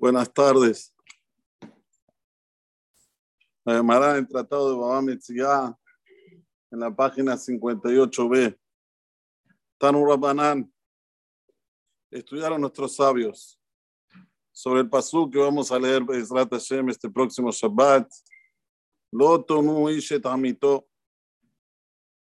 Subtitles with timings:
[0.00, 0.94] Buenas tardes.
[3.64, 5.76] La llamará en Tratado de Baba Metzia,
[6.70, 8.56] en la página 58b.
[9.76, 10.72] Tanur Rabbanan.
[12.12, 13.60] Estudiaron nuestros sabios
[14.52, 18.08] sobre el pasú que vamos a leer Bezrat Hashem este próximo Shabbat.
[19.10, 19.88] Loto nu
[20.24, 20.86] amito.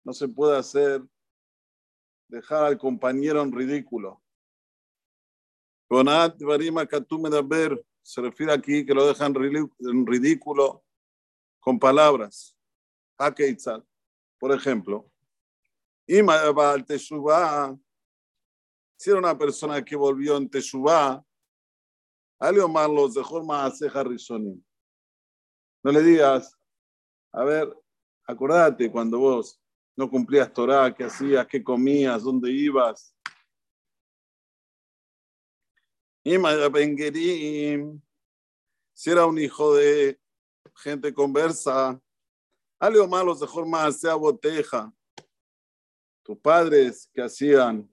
[0.04, 1.02] No se puede hacer
[2.28, 4.21] dejar al compañero en ridículo.
[5.92, 6.88] Conat Barima
[7.20, 10.82] Medaber se refiere aquí que lo dejan en ridículo
[11.60, 12.56] con palabras.
[13.18, 13.86] Hakeitzal.
[14.38, 15.10] Por ejemplo,
[16.06, 16.86] Ima al
[18.96, 21.22] si era una persona que volvió en Teshuvah,
[22.38, 24.64] algo más los dejó más ceja risonim.
[25.82, 26.56] No le digas,
[27.32, 27.70] a ver,
[28.26, 29.60] acordate cuando vos
[29.94, 33.14] no cumplías Torah, qué hacías, qué comías, dónde ibas,
[38.94, 40.20] si era un hijo de
[40.76, 42.00] gente conversa,
[42.78, 44.92] algo malo de forma sea boteja.
[46.22, 47.88] Tus padres que hacían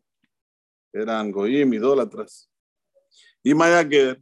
[0.93, 2.49] eran goim, idólatras.
[3.43, 4.21] Y Mayaker,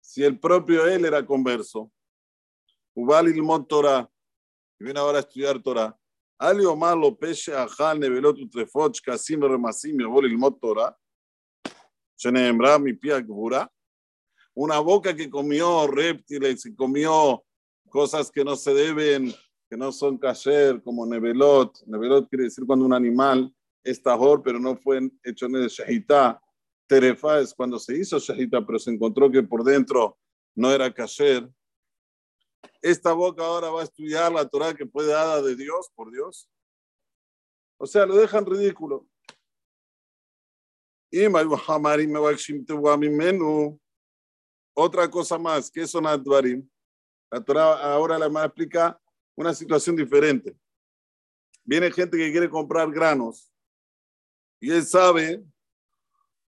[0.00, 1.90] si el propio él era converso,
[2.94, 4.10] Ubal il Torah,
[4.80, 5.98] y viene ahora a estudiar Torah,
[6.38, 10.96] algo malo, peche, ajal, nevelot, utrefoch, kasim, remasim, y il Torah,
[12.80, 13.24] mi pia
[14.54, 17.44] una boca que comió reptiles y comió
[17.90, 19.34] cosas que no se deben,
[19.68, 21.84] que no son kasher, como nevelot.
[21.86, 23.52] Nevelot quiere decir cuando un animal
[23.84, 26.40] es tajor, pero no fue hecho en el shahita.
[26.86, 30.18] Terefa es cuando se hizo shahita, pero se encontró que por dentro
[30.54, 31.48] no era kasher.
[32.80, 36.48] Esta boca ahora va a estudiar la Torah que fue dada de Dios, por Dios.
[37.78, 39.06] O sea, lo dejan ridículo.
[44.74, 46.68] Otra cosa más, ¿qué son Advarim?
[47.30, 49.00] La Torah ahora la más explica
[49.34, 50.56] una situación diferente.
[51.64, 53.50] Viene gente que quiere comprar granos
[54.60, 55.44] y él sabe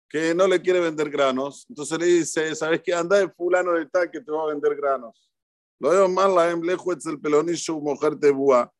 [0.09, 1.67] que no le quiere vender granos.
[1.69, 2.95] Entonces le dice, ¿sabes qué?
[2.95, 5.31] Anda de fulano de tal que te va a vender granos.
[5.79, 8.73] Lo veo mal la em lejos el pelonicho mujer de búa.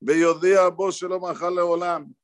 [0.00, 2.14] Veo día vos se lo majale volam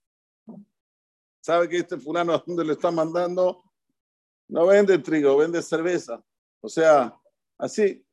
[1.49, 3.65] sabe que este fulano a dónde le está mandando,
[4.49, 6.23] no vende trigo, vende cerveza.
[6.61, 7.19] O sea,
[7.57, 8.07] así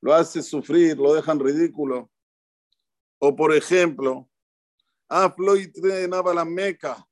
[0.00, 2.10] lo hace sufrir, lo dejan ridículo.
[3.20, 4.28] O por ejemplo,
[5.08, 5.70] ah, Floyd
[6.34, 7.06] la meca,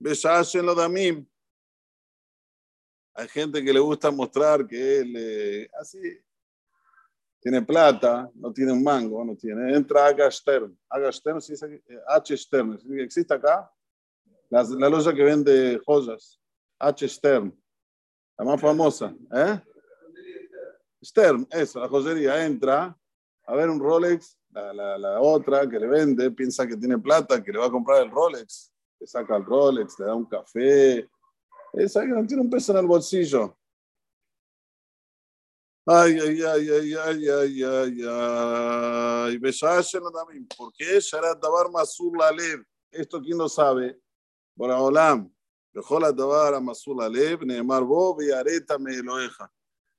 [0.00, 1.26] en lo damim.
[3.14, 5.98] Hay gente que le gusta mostrar que él, eh, así,
[7.40, 9.74] tiene plata, no tiene un mango, no tiene.
[9.74, 10.78] Entra Aga Stern.
[10.90, 11.38] Aga Stern,
[12.08, 12.36] H.
[12.36, 13.72] Stern, ¿existe acá?
[14.52, 16.38] La, la loja que vende joyas,
[16.78, 17.08] H.
[17.08, 17.58] Stern,
[18.36, 19.16] la más famosa.
[19.34, 19.58] ¿eh?
[21.02, 22.44] Stern, eso, la joyería.
[22.44, 22.94] Entra
[23.46, 27.42] a ver un Rolex, la, la, la, otra que le vende piensa que tiene plata,
[27.42, 28.70] que le va a comprar el Rolex.
[29.00, 31.08] Le saca el Rolex, le da un café.
[31.72, 33.56] Esa que no tiene un peso en el bolsillo.
[35.86, 39.38] Ay, ay, ay, ay, ay, ay, ay, ay.
[40.58, 41.00] ¿Por qué?
[41.00, 42.62] Sharat Dabar Masur Lalev.
[42.90, 43.98] Esto quién lo sabe.
[44.54, 45.30] Boraholam,
[45.74, 49.50] Bejola Tabar Amasul Alev, Neemar Bo, Areta me Eloeja.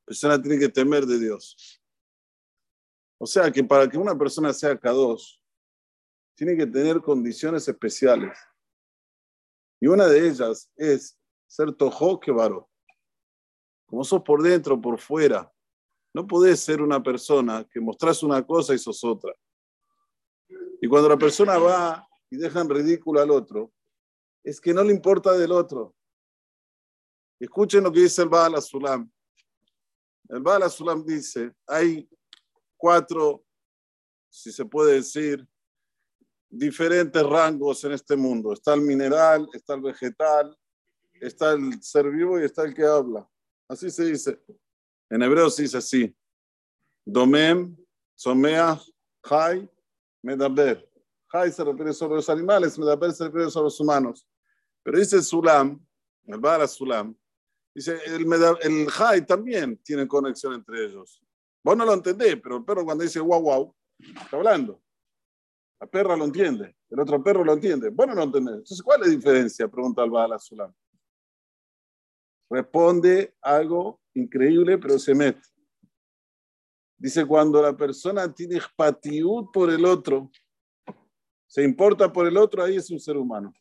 [0.06, 1.82] Persona tiene que temer de Dios.
[3.18, 5.40] O sea que para que una persona sea K2,
[6.36, 8.38] tiene que tener condiciones especiales.
[9.80, 12.70] Y una de ellas es ser Tojo que varo.
[13.86, 15.52] Como sos por dentro, por fuera.
[16.14, 19.34] No podés ser una persona que mostrás una cosa y sos otra.
[20.82, 23.72] Y cuando la persona va y deja en ridículo al otro,
[24.44, 25.96] es que no le importa del otro.
[27.40, 29.12] Escuchen lo que dice el Baal Azulam.
[30.30, 32.08] El Baal Azulam dice, hay
[32.78, 33.44] cuatro,
[34.30, 35.48] si se puede decir,
[36.50, 38.54] diferentes rangos en este mundo.
[38.54, 40.58] Está el mineral, está el vegetal,
[41.14, 43.28] está el ser vivo y está el que habla.
[43.68, 44.40] Así se dice.
[45.10, 46.16] En hebreo se dice así.
[47.06, 47.76] Domem,
[48.16, 48.82] Someach,
[49.28, 49.70] Chai,
[50.22, 50.90] Medaber.
[51.32, 54.28] Chai se refiere sobre los animales, Medaber se refiere sobre los humanos.
[54.84, 55.80] Pero dice Sulam,
[56.26, 57.16] el Bala Sulam,
[57.74, 58.26] dice, el,
[58.62, 61.22] el Jai también tiene conexión entre ellos.
[61.64, 64.82] Vos no lo entendés, pero el perro cuando dice guau guau, está hablando.
[65.80, 67.90] La perra lo entiende, el otro perro lo entiende.
[67.90, 68.54] Vos no lo entendés.
[68.56, 69.68] Entonces, ¿cuál es la diferencia?
[69.68, 70.74] Pregunta el Bala Sulam.
[72.50, 75.42] Responde algo increíble, pero se mete.
[76.98, 80.30] Dice, cuando la persona tiene expatiud por el otro,
[81.48, 83.54] se importa por el otro, ahí es un ser humano.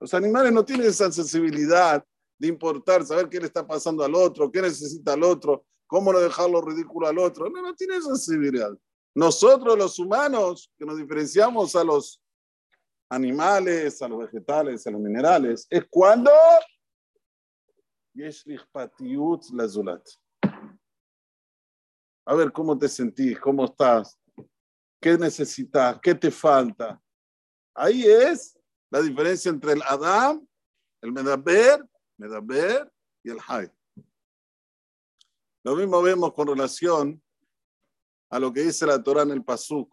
[0.00, 2.04] Los animales no tienen esa sensibilidad
[2.38, 6.20] de importar, saber qué le está pasando al otro, qué necesita al otro, ¿Cómo no
[6.20, 7.50] dejarlo ridículo al otro?
[7.50, 8.70] No, no tiene esa sensibilidad.
[9.12, 12.22] Nosotros los humanos, que nos diferenciamos a los
[13.08, 16.30] animales, a los vegetales, a los minerales, es cuando.
[22.24, 24.16] A ver cómo te sentís, cómo estás,
[25.00, 27.02] qué necesitas, qué te falta.
[27.74, 28.56] Ahí es
[28.90, 30.46] la diferencia entre el Adam,
[31.00, 32.92] el Medaber, Medaber
[33.22, 33.70] y el Hay.
[35.62, 37.22] Lo mismo vemos con relación
[38.30, 39.92] a lo que dice la Torah en el Pasuk.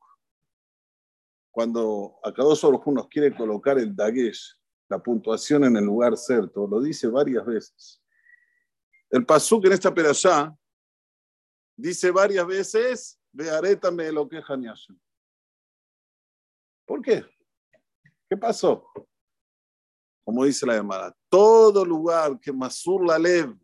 [1.51, 4.55] Cuando Akadosh nos quiere colocar el Dagesh,
[4.89, 8.01] la puntuación en el lugar cierto, lo dice varias veces.
[9.09, 10.55] El Pasuk en esta perashá
[11.75, 14.41] dice varias veces, Vearétame lo que
[16.85, 17.23] ¿Por qué?
[18.29, 18.89] ¿Qué pasó?
[20.25, 23.57] Como dice la llamada, todo lugar que Masur la Lev,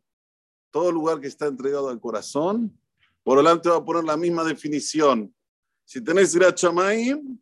[0.72, 2.80] todo lugar que está entregado al corazón,
[3.24, 5.34] por delante va a poner la misma definición.
[5.86, 7.40] Si tenés Irat Chamaim,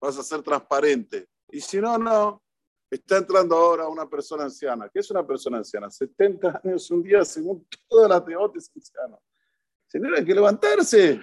[0.00, 1.28] vas a ser transparente.
[1.48, 2.42] Y si no, no.
[2.90, 4.88] Está entrando ahora una persona anciana.
[4.88, 5.88] ¿Qué es una persona anciana?
[5.88, 9.22] 70 años un día, según todas las teotes anciano.
[9.86, 11.20] Señora, hay que levantarse.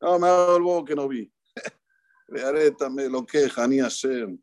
[0.00, 1.32] No, me hago el bobo que no vi.
[2.28, 4.40] Me lo queja, ni Hashem.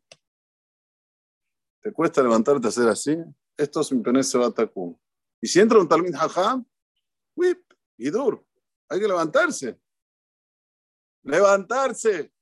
[1.82, 3.16] ¿Te cuesta levantarte a hacer así?
[3.56, 4.98] Esto es mi penese batacú.
[5.40, 6.66] Y si entra un talmid hajam,
[7.36, 7.62] whip,
[7.96, 8.44] y dur.
[8.88, 9.80] Hay que levantarse.
[11.22, 12.32] Levantarse.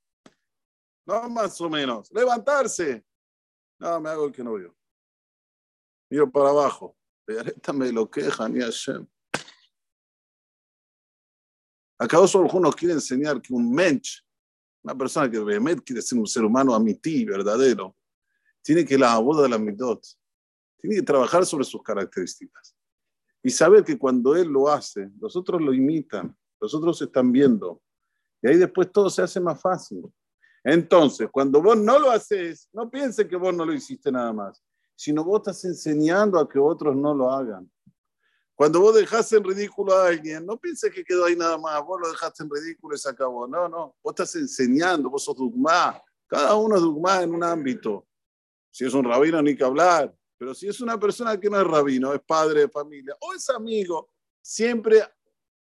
[1.06, 2.10] No más o menos.
[2.10, 3.04] Levantarse.
[3.78, 4.74] No, me hago el que no veo.
[6.10, 6.96] Miro para abajo.
[7.74, 9.06] me lo queja, ni Hashem.
[11.98, 14.24] Acá solo nos quiere enseñar que un mensch
[14.84, 17.96] una persona que realmente quiere ser un ser humano amití, verdadero,
[18.62, 22.76] tiene que la boda de la tiene que trabajar sobre sus características
[23.42, 27.82] y saber que cuando él lo hace, los otros lo imitan, los otros están viendo
[28.42, 30.02] y ahí después todo se hace más fácil.
[30.62, 34.62] Entonces, cuando vos no lo haces, no piensen que vos no lo hiciste nada más,
[34.94, 37.70] sino vos estás enseñando a que otros no lo hagan.
[38.54, 42.00] Cuando vos dejaste en ridículo a alguien, no pienses que quedó ahí nada más, vos
[42.00, 43.48] lo dejaste en ridículo y se acabó.
[43.48, 46.00] No, no, vos estás enseñando, vos sos dogma.
[46.26, 48.06] Cada uno es dogma en un ámbito.
[48.70, 50.14] Si es un rabino, ni que hablar.
[50.38, 53.48] Pero si es una persona que no es rabino, es padre de familia o es
[53.50, 54.10] amigo,
[54.40, 55.02] siempre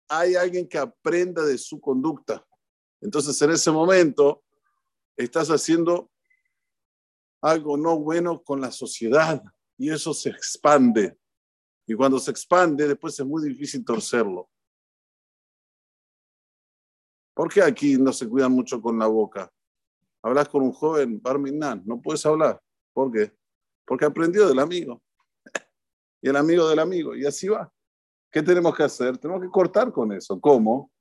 [0.08, 2.46] hay alguien que aprenda de su conducta.
[3.02, 4.44] Entonces, en ese momento,
[5.18, 6.12] estás haciendo
[7.42, 9.42] algo no bueno con la sociedad
[9.78, 11.18] y eso se expande.
[11.90, 14.48] Y cuando se expande, después es muy difícil torcerlo.
[17.34, 19.52] ¿Por qué aquí no se cuidan mucho con la boca?
[20.22, 22.62] Hablas con un joven, Barminan, no puedes hablar.
[22.94, 23.36] ¿Por qué?
[23.88, 25.02] Porque aprendió del amigo.
[26.22, 27.16] Y el amigo del amigo.
[27.16, 27.74] Y así va.
[28.32, 29.18] ¿Qué tenemos que hacer?
[29.18, 30.40] Tenemos que cortar con eso.
[30.40, 30.92] ¿Cómo?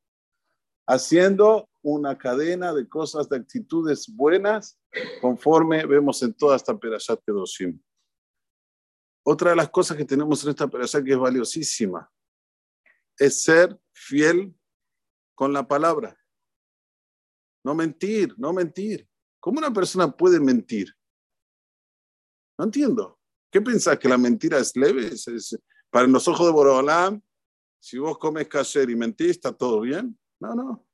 [0.87, 4.79] Haciendo una cadena de cosas, de actitudes buenas,
[5.20, 7.79] conforme vemos en toda esta Perashat Kedoshim.
[9.31, 12.11] Otra de las cosas que tenemos en esta operación que es valiosísima
[13.19, 14.57] es ser fiel
[15.35, 16.19] con la palabra.
[17.63, 19.07] No mentir, no mentir.
[19.39, 20.97] ¿Cómo una persona puede mentir?
[22.57, 23.21] No entiendo.
[23.53, 25.11] ¿Qué pensás que la mentira es leve?
[25.91, 27.21] para los ojos de Borolam,
[27.79, 30.19] si vos comes kasher y mentís, ¿está todo bien?
[30.41, 30.88] No, no.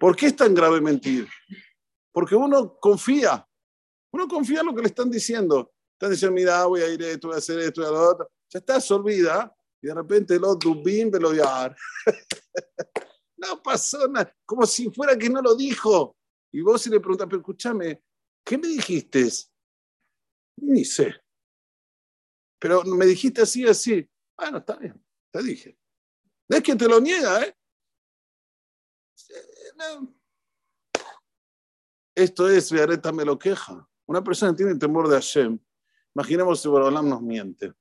[0.00, 1.28] ¿Por qué es tan grave mentir?
[2.10, 3.48] Porque uno confía.
[4.16, 5.74] Uno confía en lo que le están diciendo.
[5.92, 8.10] Están diciendo, mira, voy a ir a esto, voy a hacer esto, voy a lo
[8.10, 8.30] otro.
[8.48, 11.32] Ya estás olvida y de repente lo dubín me lo
[13.36, 16.16] No pasó nada, como si fuera que no lo dijo.
[16.50, 18.02] Y vos si le preguntas, pero escúchame,
[18.42, 19.28] ¿qué me dijiste?
[20.62, 21.14] Ni sé.
[22.58, 24.08] Pero me dijiste así, así.
[24.34, 24.98] Bueno, está bien,
[25.30, 25.78] te dije.
[26.48, 27.54] No es que te lo niega, ¿eh?
[32.14, 33.86] Esto es, Viareta me lo queja.
[34.06, 35.58] Una persona tiene temor de Hashem.
[36.14, 37.72] Imaginemos si Borolam nos miente.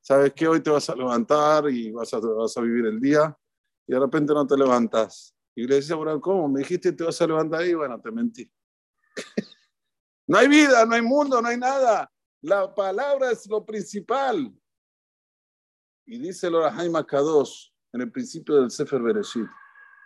[0.00, 0.48] ¿Sabes qué?
[0.48, 3.36] Hoy te vas a levantar y vas a, vas a vivir el día
[3.86, 5.34] y de repente no te levantas.
[5.54, 6.48] Y le dice a ¿cómo?
[6.48, 8.50] Me dijiste te vas a levantar y bueno, te mentí.
[10.26, 12.10] no hay vida, no hay mundo, no hay nada.
[12.40, 14.54] La palabra es lo principal.
[16.06, 19.46] Y dice el Orahaim Kadosh en el principio del Sefer Bereshit.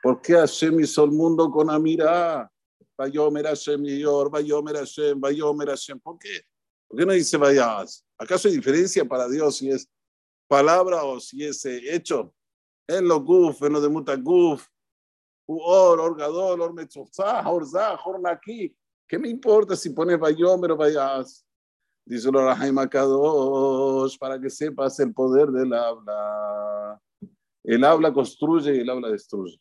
[0.02, 2.50] ¿Por qué Hashem hizo el mundo con Amirah?
[2.96, 5.98] Vayomer Hashem Yor, Vayomer Hashem, Vayomer Hashem.
[6.00, 6.42] ¿Por qué?
[6.88, 8.04] ¿Por qué no dice vayas?
[8.18, 9.88] ¿Acaso hay diferencia para Dios si es
[10.48, 12.34] palabra o si es eh, hecho?
[12.86, 14.66] En lo guf, en lo de mutaguf,
[15.46, 18.76] or, orgador, or metzofzah, orzah, ornaki.
[19.08, 21.44] ¿Qué me importa si pones Vayomer o vayas?
[22.06, 27.00] Dice el Rahaim Akadosh, para que sepas el poder del habla.
[27.62, 29.58] El habla construye y el habla destruye.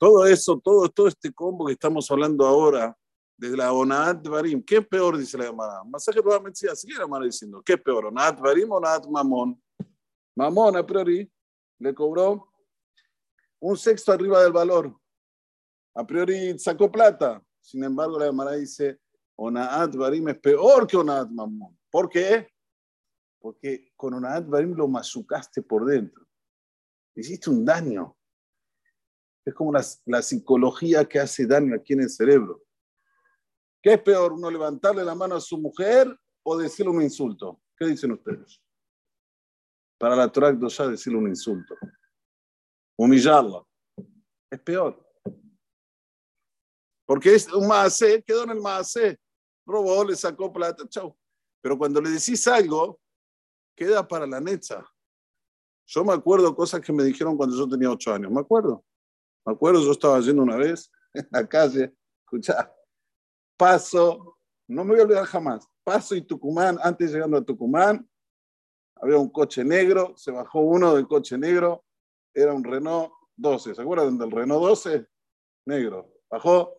[0.00, 2.96] Todo eso, todo, todo este combo que estamos hablando ahora,
[3.36, 5.18] de la Onat Barim, ¿qué es peor?
[5.18, 5.84] Dice la Gemara.
[5.84, 8.06] Masaje nuevamente así la Gemara diciendo, ¿qué es peor?
[8.06, 9.62] ¿Onat Barim o Onat Mamón?
[10.34, 11.30] Mamón, a priori,
[11.78, 12.50] le cobró
[13.60, 14.98] un sexto arriba del valor.
[15.94, 17.42] A priori sacó plata.
[17.60, 19.00] Sin embargo, la Gemara dice,
[19.36, 21.78] Onaat Barim es peor que Onaat Mamón.
[21.90, 22.48] ¿Por qué?
[23.38, 26.26] Porque con Onaat Barim lo machucaste por dentro.
[27.14, 28.16] Hiciste un daño.
[29.44, 32.62] Es como la, psicología que hace daño aquí en el cerebro.
[33.82, 37.60] ¿Qué es peor, uno levantarle la mano a su mujer o decirle un insulto?
[37.76, 38.60] ¿Qué dicen ustedes?
[39.98, 41.74] Para la Torah ya decirle un insulto.
[42.98, 43.64] Humillarla.
[44.50, 45.06] Es peor.
[47.06, 49.18] Porque es un maase, quedó en el maase.
[49.66, 51.16] Robó, le sacó plata, chau.
[51.62, 53.00] Pero cuando le decís algo,
[53.74, 54.84] queda para la necha.
[55.86, 58.30] Yo me acuerdo cosas que me dijeron cuando yo tenía ocho años.
[58.30, 58.84] Me acuerdo.
[59.44, 61.94] Me acuerdo, yo estaba yendo una vez en la calle,
[62.24, 62.72] escuchá,
[63.56, 68.08] paso, no me voy a olvidar jamás, paso y Tucumán, antes llegando a Tucumán,
[68.96, 71.84] había un coche negro, se bajó uno del coche negro,
[72.34, 75.06] era un Renault 12, ¿se acuerdan del Renault 12?
[75.66, 76.76] Negro, bajó,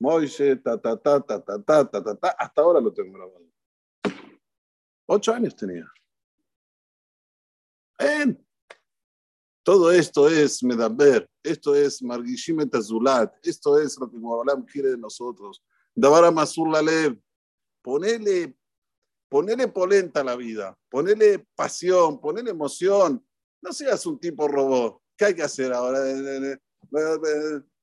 [0.00, 3.44] Moise, ta, ta, ta, ta, ta, ta, ta, ta, ta, hasta ahora lo tengo grabado.
[5.06, 5.86] Ocho años tenía.
[7.98, 8.42] En
[9.62, 14.98] todo esto es Medaber, esto es Margishim Azulat, esto es lo que Moralam quiere de
[14.98, 15.62] nosotros.
[15.94, 17.18] Davara Masur Lalev,
[17.82, 18.56] ponele,
[19.28, 23.24] ponele polenta a la vida, ponele pasión, ponele emoción.
[23.62, 25.02] No seas un tipo robot.
[25.16, 26.00] ¿Qué hay que hacer ahora?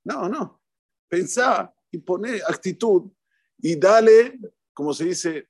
[0.04, 0.62] No, no.
[1.08, 3.12] Pensá y poné actitud
[3.60, 4.40] y dale,
[4.74, 5.48] como se dice,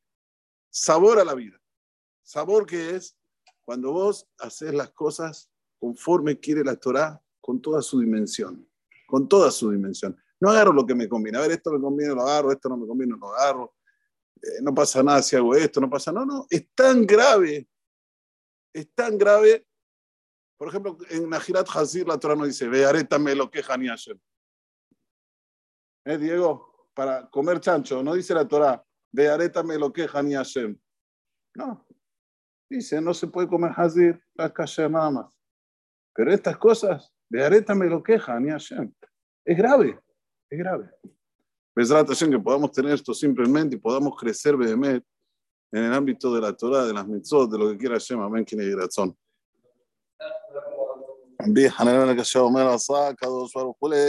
[0.69, 1.57] sabor a la vida.
[2.21, 3.17] Sabor que es
[3.63, 8.67] cuando vos haces las cosas conforme quiere la Torah con toda su dimensión,
[9.07, 10.17] con toda su dimensión.
[10.39, 11.37] No agarro lo que me conviene.
[11.37, 13.75] A ver, esto me conviene, lo agarro, esto no me conviene, lo agarro.
[14.41, 16.11] Eh, no pasa nada si hago esto, no pasa.
[16.11, 17.67] No, no, es tan grave,
[18.73, 19.65] es tan grave.
[20.57, 24.19] Por ejemplo, en Najirat Hazir la Torah nos dice, ve, arétame lo que Hani Hashem.
[26.05, 26.89] ¿Eh, Diego?
[26.93, 30.77] Para comer chancho, no dice la Torah, ve, arétame lo que Hani Hashem.
[31.55, 31.85] No,
[32.69, 35.36] dice, no se puede comer Hazir, la calle nada más.
[36.17, 38.91] Pero estas cosas, de areta me lo queja, ni Hashem.
[39.45, 39.99] Es grave,
[40.49, 40.89] es grave.
[41.75, 45.03] Besrat Hashem que podamos tener esto simplemente y podamos crecer Behemet
[45.71, 48.19] en el ámbito de la Torah, de las mitzvot, de lo que quiera Hashem.
[48.19, 49.15] Amén, quien es razón.